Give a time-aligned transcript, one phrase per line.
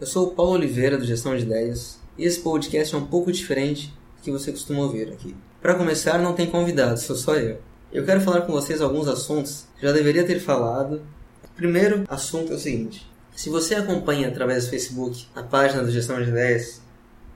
[0.00, 3.30] Eu sou o Paulo Oliveira do Gestão de Ideias e esse podcast é um pouco
[3.30, 5.36] diferente do que você costuma ouvir aqui.
[5.62, 7.58] Para começar, não tem convidado, sou só eu.
[7.92, 11.00] Eu quero falar com vocês alguns assuntos que já deveria ter falado.
[11.44, 15.92] O primeiro assunto é o seguinte: se você acompanha através do Facebook a página do
[15.92, 16.82] Gestão de Ideias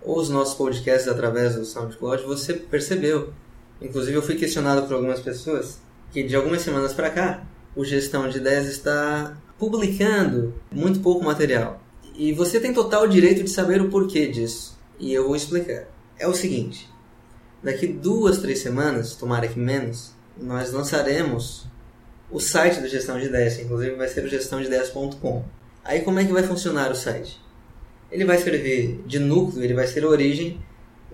[0.03, 3.33] ou os nossos podcasts através do SoundCloud, você percebeu.
[3.81, 5.79] Inclusive, eu fui questionado por algumas pessoas
[6.11, 7.47] que de algumas semanas para cá
[7.77, 11.81] o Gestão de Ideias está publicando muito pouco material.
[12.19, 14.77] E você tem total direito de saber o porquê disso.
[14.99, 15.87] E eu vou explicar.
[16.19, 16.91] É o seguinte:
[17.63, 21.65] daqui duas, três semanas, tomara que menos, nós lançaremos
[22.29, 25.45] o site da Gestão de Ideias, inclusive vai ser o gestãodeideias.com.
[25.85, 27.41] Aí como é que vai funcionar o site?
[28.11, 30.61] Ele vai servir de núcleo, ele vai ser a origem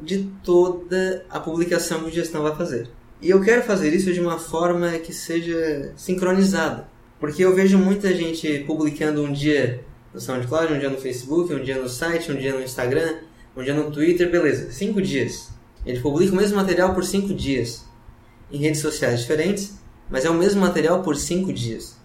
[0.00, 2.88] de toda a publicação que o Gestão vai fazer.
[3.20, 6.88] E eu quero fazer isso de uma forma que seja sincronizada.
[7.20, 11.62] Porque eu vejo muita gente publicando um dia no SoundCloud, um dia no Facebook, um
[11.62, 13.16] dia no site, um dia no Instagram,
[13.56, 14.70] um dia no Twitter, beleza.
[14.70, 15.50] Cinco dias.
[15.84, 17.84] Ele publica o mesmo material por cinco dias.
[18.50, 19.74] Em redes sociais diferentes,
[20.08, 21.96] mas é o mesmo material por cinco dias.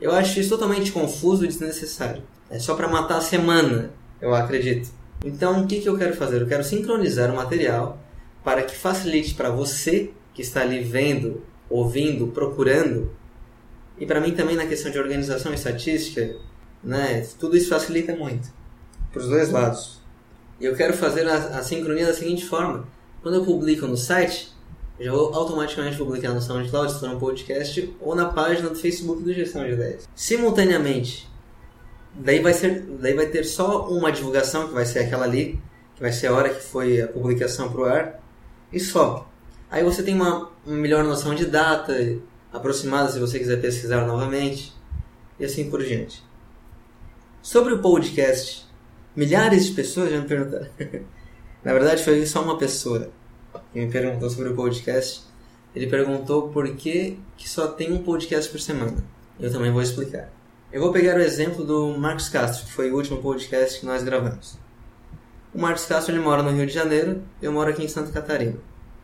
[0.00, 2.22] Eu acho isso totalmente confuso e desnecessário.
[2.48, 4.88] É só para matar a semana, eu acredito.
[5.22, 6.40] Então, o que, que eu quero fazer?
[6.40, 8.02] Eu quero sincronizar o material
[8.42, 13.12] para que facilite para você que está ali vendo, ouvindo, procurando,
[13.98, 16.36] e para mim também na questão de organização e estatística,
[16.82, 18.48] né, tudo isso facilita muito
[19.12, 20.00] para os dois lados.
[20.60, 22.86] E eu quero fazer a, a, sincronia da seguinte forma:
[23.22, 24.52] quando eu publico no site,
[24.98, 28.76] eu já vou automaticamente publicar no SoundCloud, se for um podcast, ou na página do
[28.76, 30.08] Facebook do Gestão de Ideias.
[30.14, 31.30] Simultaneamente,
[32.14, 35.58] daí vai, ser, daí vai ter só uma divulgação, que vai ser aquela ali,
[35.94, 38.22] que vai ser a hora que foi a publicação para o ar,
[38.70, 39.26] e só.
[39.70, 41.94] Aí você tem uma, uma melhor noção de data
[42.52, 44.74] aproximada se você quiser pesquisar novamente,
[45.38, 46.22] e assim por diante.
[47.42, 48.66] Sobre o podcast,
[49.16, 50.66] milhares de pessoas já me perguntaram.
[51.64, 53.10] Na verdade, foi só uma pessoa
[53.72, 55.22] que me perguntou sobre o podcast.
[55.74, 59.02] Ele perguntou por que, que só tem um podcast por semana.
[59.38, 60.30] Eu também vou explicar.
[60.70, 64.02] Eu vou pegar o exemplo do Marcos Castro, que foi o último podcast que nós
[64.02, 64.58] gravamos.
[65.54, 68.58] O Marcos Castro ele mora no Rio de Janeiro, eu moro aqui em Santa Catarina.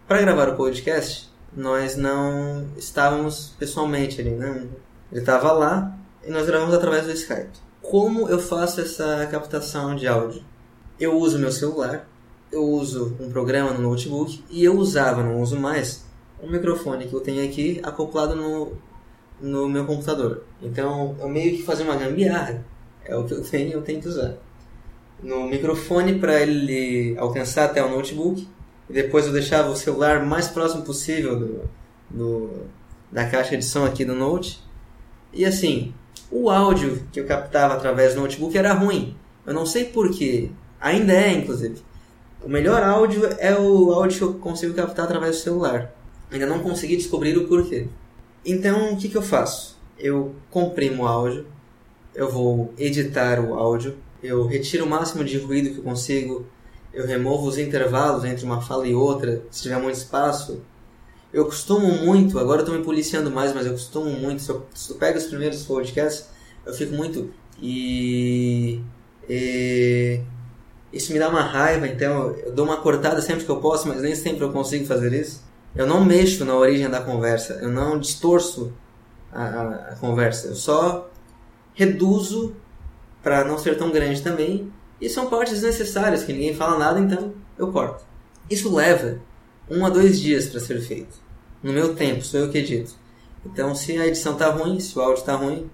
[0.07, 4.67] Para gravar o podcast, nós não estávamos pessoalmente ali, né?
[5.11, 7.66] Ele estava lá e nós gravamos através do Skype.
[7.91, 10.43] Como eu faço essa captação de áudio?
[10.99, 12.09] Eu uso meu celular,
[12.51, 16.05] eu uso um programa no notebook e eu usava, não uso mais,
[16.43, 18.73] um microfone que eu tenho aqui acoplado no,
[19.41, 20.43] no meu computador.
[20.61, 22.65] Então eu meio que fazer uma gambiarra,
[23.05, 24.35] é o que eu tenho eu tenho que usar.
[25.23, 28.49] No microfone para ele alcançar até o notebook
[28.91, 31.71] e depois eu deixava o celular mais próximo possível do,
[32.11, 32.51] do,
[33.13, 34.61] da caixa de som aqui do Note.
[35.33, 35.95] E assim,
[36.31, 39.17] o áudio que eu captava através do notebook era ruim.
[39.47, 40.51] Eu não sei porquê.
[40.81, 41.83] Ainda é, inclusive.
[42.43, 45.95] O melhor áudio é o áudio que eu consigo captar através do celular.
[46.31, 47.89] Ainda não consegui descobrir o porquê.
[48.45, 49.77] Então, o que, que eu faço?
[49.99, 51.47] Eu comprimo o áudio,
[52.15, 56.47] eu vou editar o áudio, eu retiro o máximo de ruído que eu consigo
[56.97, 60.63] eu removo os intervalos entre uma fala e outra, se tiver muito espaço.
[61.37, 64.65] Eu costumo muito, agora eu estou me policiando mais, mas eu costumo muito, se eu,
[64.75, 66.31] se eu pego os primeiros podcasts,
[66.65, 67.31] eu fico muito.
[67.61, 68.81] E,
[69.29, 70.23] e.
[70.91, 74.01] Isso me dá uma raiva, então eu dou uma cortada sempre que eu posso, mas
[74.01, 75.45] nem sempre eu consigo fazer isso.
[75.75, 78.73] Eu não mexo na origem da conversa, eu não distorço
[79.31, 81.11] a, a, a conversa, eu só
[81.75, 82.57] reduzo
[83.23, 87.35] para não ser tão grande também e são partes necessárias que ninguém fala nada, então
[87.59, 88.07] eu corto.
[88.49, 89.21] Isso leva
[89.71, 91.17] um a dois dias para ser feito.
[91.63, 92.93] No meu tempo, sou eu que edito.
[93.45, 95.71] Então, se a edição tá ruim, se o áudio tá ruim,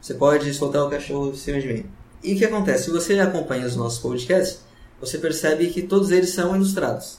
[0.00, 1.86] você pode soltar o cachorro em cima de mim.
[2.22, 2.84] E o que acontece?
[2.84, 4.64] Se você acompanha os nossos podcasts,
[5.00, 7.18] você percebe que todos eles são ilustrados.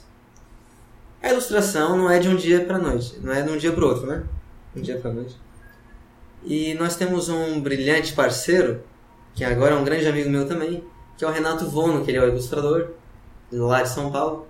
[1.22, 3.86] A ilustração não é de um dia para noite, não é de um dia para
[3.86, 4.24] outro, né?
[4.76, 5.36] Um dia para noite.
[6.44, 8.82] E nós temos um brilhante parceiro,
[9.36, 10.84] que agora é um grande amigo meu também,
[11.18, 12.90] que é o Renato Vono, que ele é o ilustrador,
[13.52, 14.48] lá de São Paulo.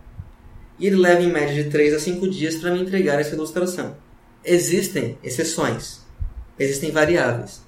[0.82, 3.96] E ele leva em média de 3 a 5 dias para me entregar essa ilustração.
[4.44, 6.02] Existem exceções,
[6.58, 7.62] existem variáveis.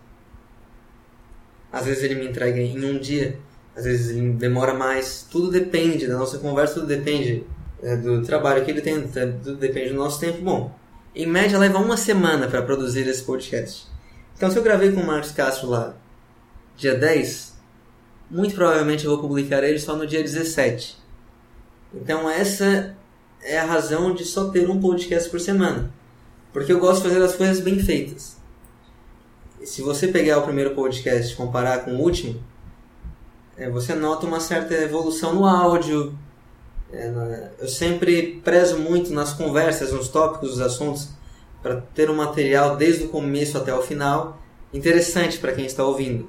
[1.71, 3.37] Às vezes ele me entrega em um dia,
[3.75, 5.27] às vezes ele demora mais.
[5.29, 7.43] Tudo depende da nossa conversa, tudo depende
[7.83, 10.41] é, do trabalho que ele tem, tudo depende do nosso tempo.
[10.41, 10.75] Bom,
[11.15, 13.85] em média leva uma semana para produzir esse podcast.
[14.35, 15.95] Então se eu gravei com o Marcos Castro lá
[16.75, 17.53] dia 10,
[18.31, 20.97] muito provavelmente eu vou publicar ele só no dia 17.
[21.93, 22.97] Então essa
[23.43, 25.91] é a razão de só ter um podcast por semana.
[26.51, 28.37] Porque eu gosto de fazer as coisas bem feitas.
[29.59, 32.39] E se você pegar o primeiro podcast e comparar com o último,
[33.57, 36.17] é, você nota uma certa evolução no áudio.
[36.91, 41.09] É, eu sempre prezo muito nas conversas, nos tópicos, nos assuntos,
[41.61, 44.39] para ter um material desde o começo até o final
[44.73, 46.27] interessante para quem está ouvindo.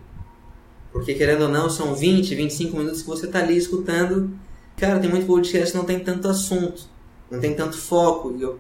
[0.93, 4.31] Porque, querendo ou não, são 20, 25 minutos que você está ali escutando.
[4.77, 6.89] Cara, tem muito podcast que não tem tanto assunto,
[7.35, 8.37] não tem tanto foco.
[8.39, 8.59] Eu,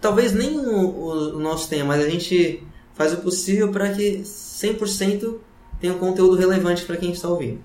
[0.00, 2.62] talvez nem o, o, o nosso tenha, mas a gente
[2.94, 5.36] faz o possível para que 100%
[5.80, 7.60] tenha um conteúdo relevante para quem está ouvindo.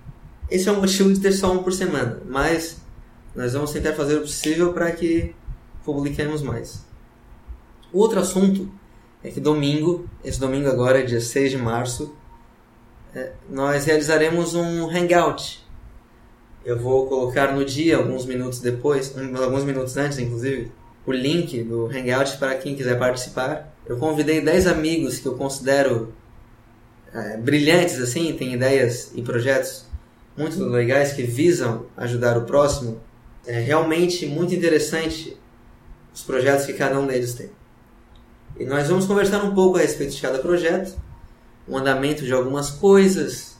[0.50, 2.78] Esse é o motivo de ter só um por semana, mas
[3.36, 5.34] nós vamos tentar fazer o possível para que
[5.84, 6.86] publiquemos mais.
[7.92, 8.72] Outro assunto
[9.24, 12.13] é que domingo, esse domingo agora, dia 6 de março,
[13.16, 15.62] é, nós realizaremos um hangout.
[16.65, 20.71] Eu vou colocar no dia, alguns minutos depois, alguns minutos antes inclusive,
[21.06, 23.75] o link do hangout para quem quiser participar.
[23.86, 26.13] Eu convidei 10 amigos que eu considero
[27.13, 29.86] é, brilhantes, assim, têm ideias e projetos
[30.38, 33.01] muito legais que visam ajudar o próximo.
[33.45, 35.38] É realmente muito interessante
[36.13, 37.50] os projetos que cada um deles tem.
[38.57, 40.98] E nós vamos conversar um pouco a respeito de cada projeto,
[41.68, 43.53] o andamento de algumas coisas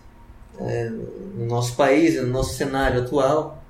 [0.60, 3.64] é, no nosso país, no nosso cenário atual,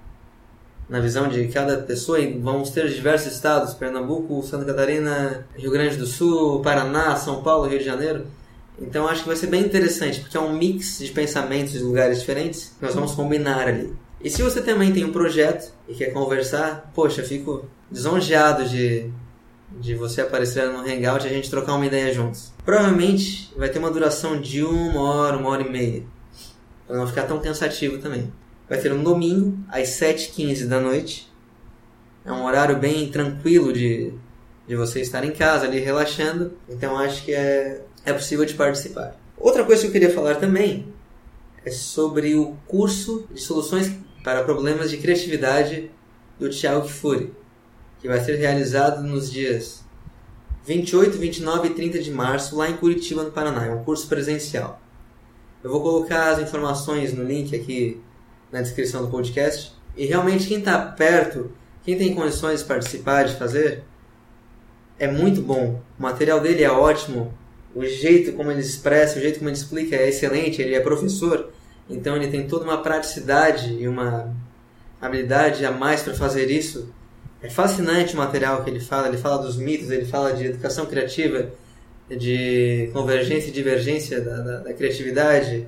[0.89, 2.19] na visão de cada pessoa.
[2.19, 7.67] E vamos ter diversos estados: Pernambuco, Santa Catarina, Rio Grande do Sul, Paraná, São Paulo,
[7.67, 8.25] Rio de Janeiro.
[8.79, 12.19] Então acho que vai ser bem interessante, porque é um mix de pensamentos de lugares
[12.19, 13.93] diferentes que nós vamos combinar ali.
[14.21, 19.11] E se você também tem um projeto e quer conversar, poxa, fico lisonjeado de
[19.79, 22.51] de você aparecer no Hangout e a gente trocar uma ideia juntos.
[22.65, 26.03] Provavelmente vai ter uma duração de uma hora, uma hora e meia.
[26.87, 28.31] Pra não ficar tão cansativo também.
[28.69, 31.31] Vai ter um domingo, às 7h15 da noite.
[32.25, 34.13] É um horário bem tranquilo de,
[34.67, 36.53] de você estar em casa ali relaxando.
[36.69, 39.15] Então acho que é, é possível de participar.
[39.37, 40.87] Outra coisa que eu queria falar também
[41.65, 43.91] é sobre o curso de soluções
[44.23, 45.91] para problemas de criatividade
[46.39, 47.33] do Thiago Kifuri
[48.03, 49.81] que vai ser realizado nos dias
[50.65, 53.65] 28, 29 e 30 de março, lá em Curitiba, no Paraná.
[53.65, 54.81] É um curso presencial.
[55.63, 58.01] Eu vou colocar as informações no link aqui
[58.51, 59.73] na descrição do podcast.
[59.95, 61.51] E realmente, quem está perto,
[61.83, 63.83] quem tem condições de participar, de fazer,
[64.99, 65.81] é muito bom.
[65.97, 67.33] O material dele é ótimo.
[67.73, 70.61] O jeito como ele expressa, o jeito como ele explica é excelente.
[70.61, 71.49] Ele é professor,
[71.89, 74.35] então ele tem toda uma praticidade e uma
[75.01, 76.93] habilidade a mais para fazer isso
[77.43, 79.09] é fascinante o material que ele fala.
[79.09, 81.51] Ele fala dos mitos, ele fala de educação criativa,
[82.09, 85.67] de convergência e divergência da, da, da criatividade,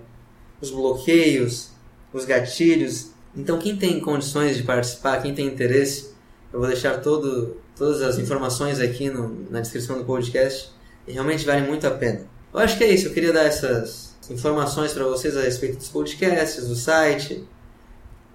[0.61, 1.69] os bloqueios,
[2.13, 3.11] os gatilhos.
[3.35, 6.13] Então, quem tem condições de participar, quem tem interesse,
[6.51, 10.71] eu vou deixar todo, todas as informações aqui no, na descrição do podcast
[11.07, 12.21] e realmente vale muito a pena.
[12.53, 15.89] Eu acho que é isso, eu queria dar essas informações para vocês a respeito dos
[15.89, 17.45] podcasts, do site.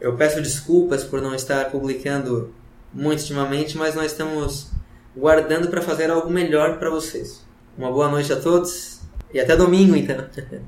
[0.00, 2.52] Eu peço desculpas por não estar publicando
[2.92, 4.70] muito ultimamente, mas nós estamos
[5.16, 7.40] guardando para fazer algo melhor para vocês.
[7.80, 9.00] Uma boa noite a todos
[9.32, 10.18] e até domingo então.